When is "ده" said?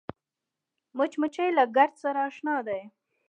2.67-2.79